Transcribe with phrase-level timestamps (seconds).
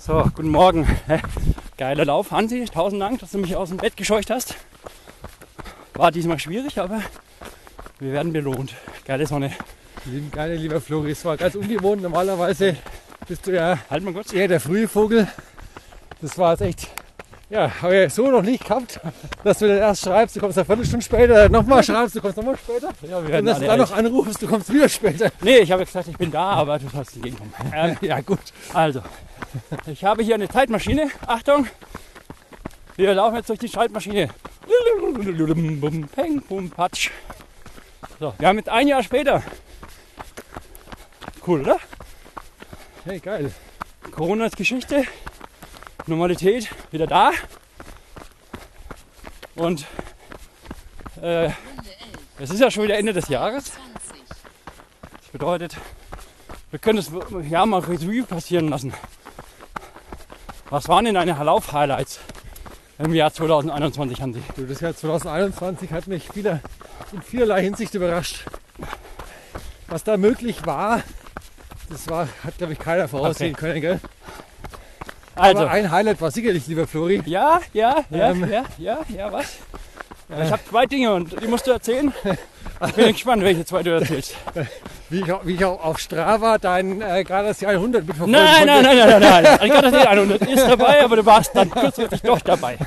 [0.00, 0.86] So, guten Morgen.
[1.76, 2.64] Geiler Lauf, Hansi.
[2.64, 4.54] Tausend Dank, dass du mich aus dem Bett gescheucht hast.
[5.94, 7.02] War diesmal schwierig, aber
[7.98, 8.74] wir werden belohnt.
[9.04, 9.52] Geile Sonne.
[10.06, 12.00] Lieben geile, lieber Flori, es war ganz ungewohnt.
[12.00, 12.76] Normalerweise
[13.28, 14.32] bist du ja Halt mal kurz.
[14.32, 15.28] eher der frühe Vogel.
[16.22, 16.88] Das war jetzt echt,
[17.50, 18.98] ja, habe ich so noch nicht gehabt,
[19.44, 22.56] dass du dann erst schreibst, du kommst eine Viertelstunde später, nochmal schreibst, du kommst nochmal
[22.56, 22.88] später.
[23.02, 25.30] Ja, wir Und dass du dann noch anrufst, du kommst wieder später.
[25.42, 27.52] Nee, ich habe gesagt, ich bin da, aber du sollst entgegenkommen.
[27.74, 28.38] Ähm, Ja, gut.
[28.72, 29.00] also,
[29.86, 31.10] ich habe hier eine Zeitmaschine.
[31.26, 31.66] Achtung,
[32.96, 34.28] wir laufen jetzt durch die Zeitmaschine.
[36.14, 37.10] Peng, bum, patsch.
[38.18, 39.42] So, wir haben jetzt ein Jahr später.
[41.46, 41.78] Cool, oder?
[43.04, 43.52] Hey, geil.
[44.10, 45.04] Corona ist Geschichte.
[46.06, 47.32] Normalität wieder da.
[49.54, 49.86] Und
[51.22, 51.50] äh,
[52.38, 53.72] es ist ja schon wieder Ende des Jahres.
[55.02, 55.76] Das bedeutet,
[56.70, 57.10] wir können das
[57.50, 58.92] Jahr mal Revue passieren lassen.
[60.70, 62.20] Was waren denn deine Lauf-Highlights
[62.98, 64.42] im Jahr 2021, Hansi?
[64.56, 66.60] Du, das Jahr 2021 hat mich wieder
[67.12, 68.44] in vielerlei Hinsicht überrascht.
[69.88, 71.02] Was da möglich war,
[71.88, 73.66] das war, hat glaube ich keiner voraussehen Okay.
[73.66, 74.00] können, gell?
[75.34, 77.22] Also, Aber ein Highlight war sicherlich, lieber Flori.
[77.26, 78.48] ja, ja, ja, Ähm.
[78.50, 79.56] ja, ja, ja, was?
[80.28, 82.12] Ich habe zwei Dinge und die musst du erzählen.
[82.86, 84.34] Ich bin gespannt, welche zwei du erzählst.
[85.10, 88.82] Wie ich, auch, wie ich auch auf Strava dein äh, Jahr 100 mitverfolgen Nein, nein,
[88.82, 89.72] nein, nein, nein, nein.
[89.76, 92.78] Hatte den 100 ist dabei, aber du warst dann kurzfristig doch dabei.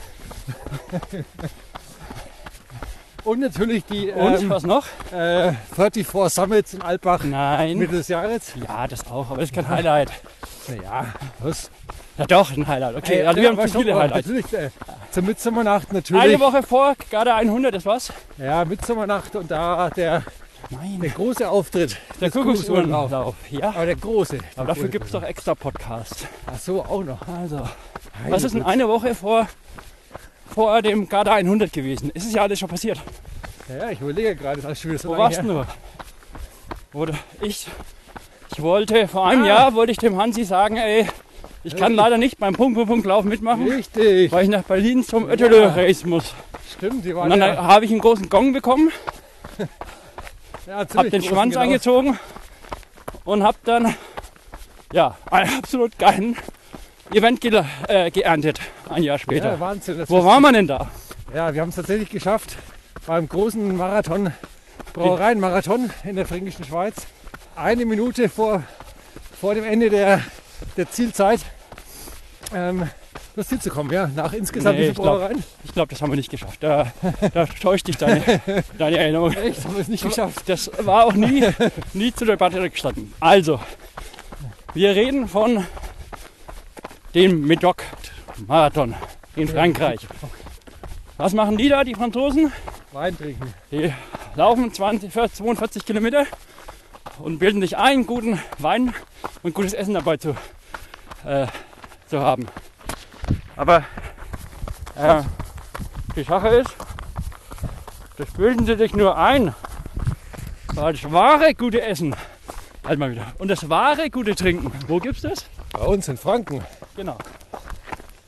[3.23, 4.85] Und natürlich die Und ähm, was noch?
[5.11, 7.77] äh, 34 Summits in Alpbach Nein.
[7.77, 8.53] Mitte des Jahres.
[8.67, 10.11] Ja, das auch, aber das ist kein Highlight.
[10.67, 11.05] Naja,
[11.39, 11.69] was?
[12.17, 12.95] Ja doch, ein Highlight.
[12.95, 14.27] Okay, Ey, also wir haben zu viele Highlights.
[14.27, 14.69] Natürlich, äh,
[15.11, 16.21] zur Mitsommernacht natürlich.
[16.21, 18.13] Eine Woche vor Garda 100 ist was?
[18.37, 20.21] Ja, Mitsommernacht und da der,
[20.69, 20.99] Nein.
[21.01, 21.97] der große Auftritt.
[22.21, 23.33] Der Kuckucksuhrenlauf.
[23.49, 24.37] Ja, Aber der große.
[24.55, 26.27] aber dafür gibt es doch extra Podcasts.
[26.45, 27.19] Ach so, auch noch.
[27.27, 27.67] Also,
[28.29, 29.47] was ist denn eine Woche vor,
[30.53, 32.11] vor dem Garda 100 gewesen?
[32.11, 32.99] Ist es ja alles schon passiert.
[33.69, 35.65] Ja, ich überlege gerade, das ist schon wieder so Wo warst du nur?
[36.93, 37.65] Oder ich,
[38.51, 39.47] ich wollte, vor einem Ah.
[39.47, 41.07] Jahr wollte ich dem Hansi sagen, ey,
[41.63, 44.31] ich kann leider nicht beim Punkt, Punkt, Punkt Lauf mitmachen, Richtig.
[44.31, 46.33] weil ich nach Berlin zum Ötterlö Race muss.
[46.75, 48.91] Stimmt, die Und waren dann ja, habe ich einen großen Gong bekommen,
[50.67, 51.63] ja, habe ziemlich den Schwanz genau.
[51.63, 52.19] eingezogen
[53.23, 53.95] und habe dann,
[54.91, 56.35] ja, einen absolut geilen
[57.11, 58.59] Event ge äh, geerntet,
[58.89, 59.59] ein Jahr Ja, später.
[59.59, 59.99] Wahnsinn.
[59.99, 60.89] Das Wo waren wir denn da?
[61.33, 62.57] Ja, wir haben es tatsächlich geschafft
[63.05, 64.33] beim großen Marathon,
[64.93, 67.07] Brauereienmarathon in der Fränkischen Schweiz.
[67.55, 68.63] Eine Minute vor,
[69.39, 70.21] vor dem Ende der,
[70.77, 71.41] der Zielzeit
[72.53, 72.89] ähm,
[73.35, 73.91] das Ziel zu kommen.
[73.91, 75.43] Ja, nach insgesamt Nee, wie ich viele Brauereien?
[75.63, 76.61] Ich glaube, das haben wir nicht geschafft.
[76.61, 76.91] Da,
[77.33, 78.21] da täuscht dich deine,
[78.77, 79.33] deine Erinnerung.
[79.33, 80.47] Echt, haben wir es nicht geschafft.
[80.47, 81.43] Das war auch nie,
[81.93, 83.11] nie zur Debatte gestanden.
[83.19, 83.59] Also,
[84.73, 85.65] wir reden von
[87.15, 88.95] dem Medoc-Marathon
[89.35, 90.01] in Frankreich.
[91.17, 92.51] Was machen die da, die Franzosen?
[92.91, 93.53] Wein trinken.
[93.71, 93.91] Die
[94.35, 96.25] laufen 20, 40, 42 Kilometer
[97.19, 98.93] und bilden sich ein, guten Wein
[99.43, 100.35] und gutes Essen dabei zu,
[101.25, 101.47] äh,
[102.07, 102.47] zu haben.
[103.55, 103.85] Aber
[104.95, 105.21] äh,
[106.15, 106.75] die Sache ist,
[108.17, 109.53] das bilden sie sich nur ein,
[110.73, 112.15] weil das wahre gute Essen,
[112.85, 115.45] halt mal wieder, und das wahre gute Trinken, wo gibt's das?
[115.71, 116.63] Bei uns in Franken.
[116.95, 117.17] Genau.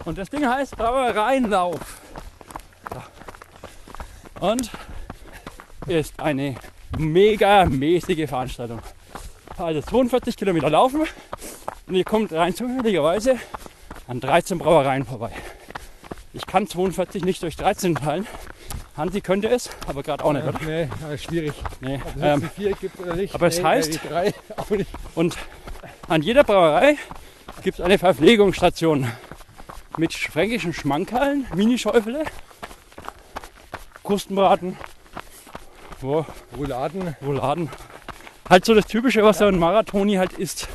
[0.05, 2.01] Und das Ding heißt Brauereienlauf.
[4.39, 4.69] Und
[5.87, 6.55] ist eine
[6.97, 8.79] mega mäßige Veranstaltung.
[9.57, 11.03] Also 42 Kilometer laufen
[11.87, 13.37] und ihr kommt rein zufälligerweise
[14.07, 15.31] an 13 Brauereien vorbei.
[16.33, 18.27] Ich kann 42 nicht durch 13 teilen.
[18.97, 20.59] Hansi könnte es, aber gerade auch nicht, oder?
[20.65, 21.53] Nee, aber schwierig.
[21.81, 21.99] Nee.
[22.03, 23.33] Ob es Ähm, vier gibt oder nicht.
[23.35, 24.33] aber es nee, heißt- drei.
[25.15, 25.37] Und
[26.07, 26.97] an jeder Brauerei
[27.63, 29.09] gibt es eine Verpflegungsstation
[29.97, 32.23] mit fränkischen Schmankerln, Minischäufele,
[34.03, 34.77] Krustenbraten,
[36.05, 36.25] wo,
[36.57, 37.15] Rouladen.
[37.21, 37.69] Rouladen.
[38.49, 40.67] Halt so das Typische, was so ein Marathoni halt isst.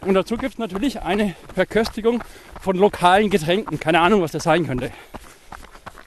[0.00, 2.22] Und dazu gibt es natürlich eine Verköstigung
[2.60, 3.80] von lokalen Getränken.
[3.80, 4.90] Keine Ahnung, was das sein könnte.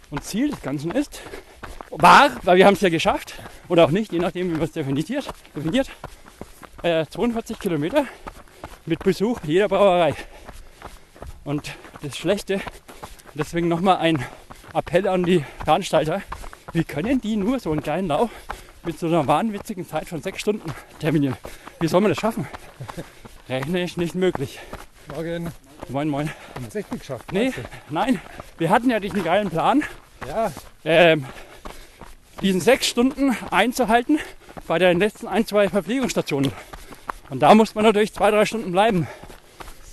[0.09, 1.21] Und Ziel des Ganzen ist,
[1.89, 3.35] war, weil wir haben es ja geschafft,
[3.67, 5.89] oder auch nicht, je nachdem, wie man es definiert, definiert
[6.83, 8.05] äh, 42 Kilometer
[8.85, 10.13] mit Besuch jeder Brauerei.
[11.43, 11.71] Und
[12.01, 12.61] das Schlechte,
[13.33, 14.23] deswegen nochmal ein
[14.73, 16.21] Appell an die Veranstalter,
[16.77, 18.29] wie können die nur so einen kleinen Lauf
[18.85, 21.35] mit so einer wahnwitzigen Zeit von sechs Stunden terminieren?
[21.79, 22.47] Wie soll man das schaffen?
[23.49, 24.59] Rechne ich nicht möglich.
[25.11, 25.51] Morgen.
[25.89, 26.29] Moin, moin.
[26.29, 27.31] Haben wir es echt nicht geschafft.
[27.31, 27.51] Nee,
[27.89, 28.21] nein,
[28.59, 29.81] wir hatten ja diesen geilen Plan,
[30.27, 30.51] Ja,
[30.85, 31.25] ähm,
[32.43, 34.19] diesen sechs Stunden einzuhalten
[34.67, 36.51] bei den letzten ein, zwei Verpflegungsstationen.
[37.31, 39.07] Und da muss man natürlich zwei, drei Stunden bleiben.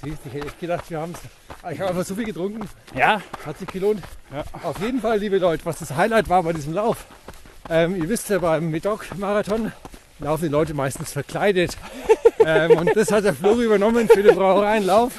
[0.05, 1.73] Siehst, ich hätte echt gedacht, wir haben es.
[1.73, 4.03] Ich habe einfach so viel getrunken, Ja, hat sich gelohnt.
[4.33, 4.45] Ja.
[4.63, 7.07] Auf jeden Fall, liebe Leute, was das Highlight war bei diesem Lauf.
[7.71, 9.73] Ähm, ihr wisst ja, beim Medoc-Marathon
[10.21, 11.77] laufen die Leute meistens verkleidet.
[12.45, 15.13] ähm, und das hat der Flo übernommen für den Brauereienlauf.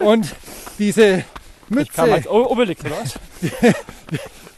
[0.00, 0.34] Und
[0.78, 1.24] diese
[1.70, 3.14] ich kam als Mütze, Obelix, oder was?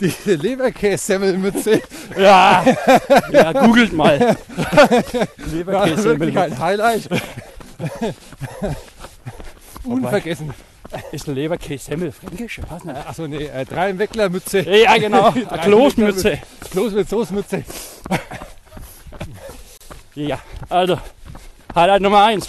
[0.00, 1.81] diese Leberkässemmelmütze,
[2.19, 2.64] Ja,
[3.31, 4.19] ja, googelt mal.
[4.19, 4.37] war
[5.52, 7.08] Leberkäse wirklich ein Highlight.
[9.87, 10.53] Unvergessen.
[11.12, 12.61] Ist eine Leberkäse-Semmel fränkisch?
[12.69, 13.06] Was ne?
[13.06, 14.61] Achso, nee, äh, drei im Weckler-Mütze.
[14.61, 15.35] Ja, genau.
[15.67, 17.65] Los mit Soßmütze.
[20.15, 20.38] Ja,
[20.69, 20.99] also
[21.75, 22.49] Highlight Nummer 1.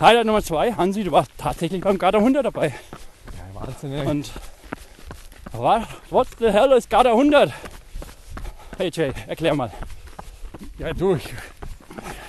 [0.00, 2.68] Highlight Nummer 2, Hansi, du warst tatsächlich beim Garda 100 dabei.
[2.68, 4.06] Ja, Wahnsinn, ey.
[4.06, 4.32] Und
[5.52, 7.52] was, what the hell ist Garda 100?
[8.78, 9.70] Hey Jay, erklär mal.
[10.78, 11.32] Ja, du, ich,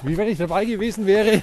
[0.04, 1.42] wie wenn ich dabei gewesen wäre,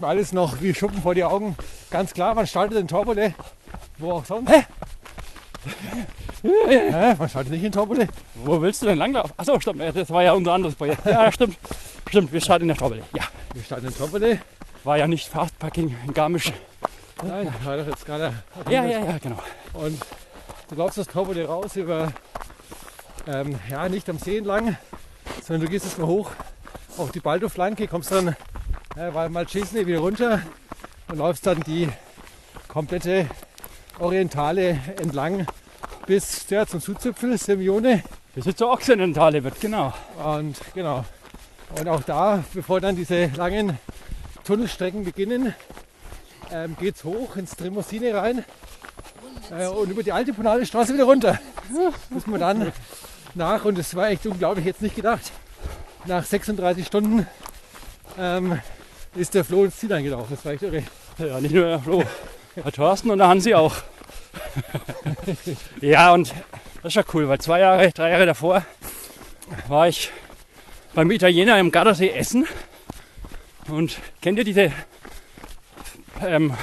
[0.00, 1.56] alles noch wie Schuppen vor die Augen.
[1.90, 3.34] Ganz klar, man startet in Torbole,
[3.98, 4.50] wo auch sonst.
[4.50, 4.64] Hä?
[6.90, 8.08] Ja, man startet nicht in Torbole.
[8.34, 9.32] Wo willst du denn langlaufen?
[9.36, 11.04] Achso, stimmt, das war ja unser anderes Projekt.
[11.06, 11.56] Ja, stimmt.
[12.08, 13.02] Stimmt, wir starten in der Staubele.
[13.16, 13.24] Ja,
[13.54, 14.38] Wir starten in Torbole.
[14.84, 16.52] war ja nicht Fastpacking in Garmisch.
[17.22, 18.34] Nein, war doch jetzt gerade.
[18.68, 19.38] Ja, ja, ja, genau.
[19.72, 20.00] Und
[20.68, 22.12] du läufst das Torbole raus über,
[23.26, 24.76] ähm, ja, nicht am See entlang,
[25.42, 26.30] sondern du gehst jetzt mal hoch
[26.98, 28.36] auf die Baldo-Flanke, kommst dann
[28.96, 30.42] äh, bei Malchesne wieder runter
[31.08, 31.88] und läufst dann die
[32.68, 33.28] komplette
[33.98, 35.46] Orientale entlang
[36.06, 38.02] bis ja, zum Südzipfel, Simeone.
[38.34, 39.92] Bis jetzt zur Occidentale wird, genau.
[40.22, 41.04] Und genau.
[41.78, 43.78] Und auch da, bevor dann diese langen
[44.44, 45.54] Tunnelstrecken beginnen,
[46.52, 48.44] ähm, geht es hoch ins Tremosine rein
[49.50, 51.38] äh, und über die alte Ponale Straße wieder runter.
[52.10, 52.72] Bis man dann
[53.34, 55.32] nach, und das war echt unglaublich, jetzt nicht gedacht,
[56.04, 57.26] nach 36 Stunden
[58.18, 58.60] ähm,
[59.16, 60.34] ist der Flo ins Ziel eingelaufen.
[60.34, 60.82] Das war echt irre.
[61.18, 62.02] Ja, nicht nur der Flo,
[62.56, 63.76] der Thorsten und der Hansi auch.
[65.80, 66.34] ja, und
[66.82, 68.64] das ist ja cool, weil zwei Jahre, drei Jahre davor
[69.68, 70.10] war ich
[70.94, 72.46] beim Italiener im Gardasee essen.
[73.68, 74.72] Und kennt ihr diese,
[76.20, 76.54] ähm,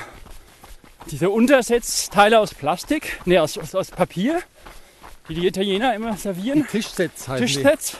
[1.08, 4.42] diese Untersetzteile aus Plastik, ne, aus, aus, aus Papier,
[5.30, 6.68] die die Italiener immer servieren?
[6.68, 7.54] Tischsets heißen die.
[7.54, 7.98] Tischsets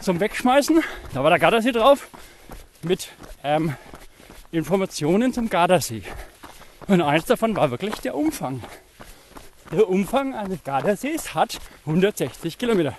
[0.00, 0.82] zum Wegschmeißen.
[1.12, 2.08] Da war der Gardasee drauf
[2.82, 3.08] mit
[3.44, 3.74] ähm,
[4.52, 6.02] Informationen zum Gardasee.
[6.86, 8.62] Und eins davon war wirklich der Umfang.
[9.70, 12.94] Der Umfang eines Gardasees hat 160 Kilometer.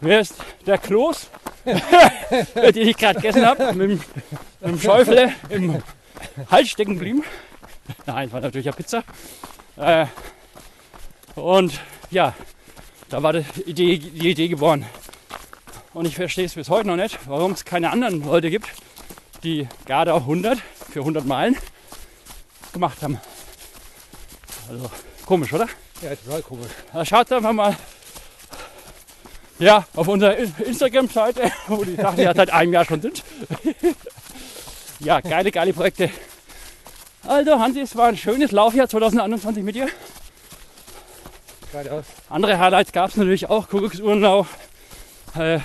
[0.00, 1.28] Wer ist der Kloß,
[1.64, 4.00] den ich gerade gegessen habe, mit, dem-
[4.60, 5.82] mit dem Schäufele im
[6.50, 7.24] Hals stecken geblieben?
[8.06, 9.02] Nein, war natürlich eine Pizza.
[9.76, 10.06] Äh,
[11.34, 12.34] und ja,
[13.08, 14.84] da war die Idee, die Idee geboren.
[15.94, 18.68] Und ich verstehe es bis heute noch nicht, warum es keine anderen Leute gibt,
[19.44, 20.58] die Garda 100
[20.90, 21.56] für 100 Meilen
[22.72, 23.20] gemacht haben.
[24.68, 24.90] Also
[25.24, 25.68] komisch, oder?
[26.02, 26.70] Ja, total komisch.
[26.92, 27.76] Da schaut einfach mal
[29.60, 33.22] ja, auf unserer In- Instagram-Seite, wo die Sachen ja seit einem Jahr schon sind.
[34.98, 36.10] ja, geile, geile Projekte.
[37.26, 39.88] Also Hansi, es war ein schönes Laufjahr 2021 mit dir.
[41.70, 42.04] Geradeaus.
[42.28, 43.68] Andere Highlights gab es natürlich auch.
[43.68, 44.48] Kuckucksurenlauf,
[45.36, 45.60] äh,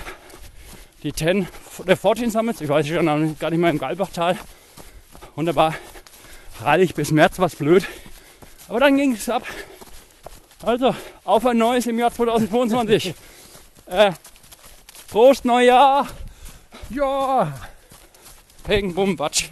[1.02, 1.46] die 10
[1.86, 2.60] der 14 Summits.
[2.60, 3.06] Ich weiß schon
[3.38, 4.36] gar nicht mehr im Galbachtal.
[5.34, 5.74] Wunderbar.
[6.52, 7.86] Freilich bis März war es blöd.
[8.68, 9.44] Aber dann ging es ab.
[10.62, 13.14] Also, auf ein neues im Jahr 2022.
[13.86, 14.12] äh,
[15.08, 16.06] Prost Neujahr.
[16.90, 17.52] Ja,
[18.64, 19.48] Peng, Bum, Batsch.